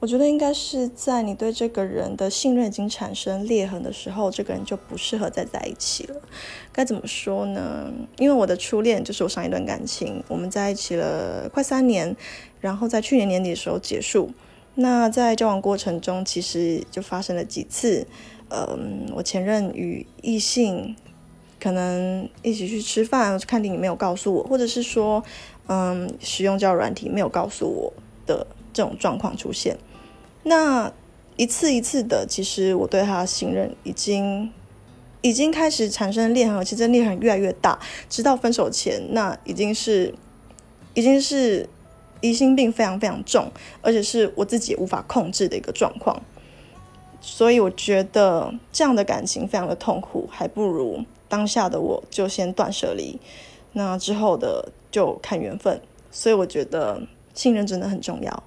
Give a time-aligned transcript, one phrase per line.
[0.00, 6.16] 我觉得应该是在你对这个人的信任已经产生裂痕的时候，这个人就不适合再在一起了。
[6.72, 7.92] 该怎么说呢？
[8.16, 12.16] 因为我的初恋就是我上一段感情，我们在一起了快三年，
[12.60, 14.30] 然后在去年年底的时候结束。
[14.76, 18.06] 那在交往过程中，其实就发生了几次，
[18.48, 20.96] 嗯，我前任与异性
[21.60, 25.22] 可能一起去吃饭、看电影没有告诉我，或者是说，
[25.66, 27.92] 嗯，使用交友软体没有告诉我
[28.24, 29.76] 的这种状况出现。
[30.42, 30.92] 那
[31.36, 34.50] 一次一次的，其实我对他的信任已经
[35.22, 40.14] 已经开始产生裂痕，而且这裂痕越来越大，直到分手前，那已经是
[40.94, 41.68] 已经是
[42.20, 43.50] 疑心病非常非常重，
[43.82, 46.20] 而且是我自己无法控制的一个状况。
[47.22, 53.20] 所以我觉得这样的感情非常的痛苦，还不如当下的我就先断舍离，
[53.74, 55.80] 那之后的就看缘分。
[56.10, 57.02] 所以我觉得
[57.34, 58.42] 信任真的很重要。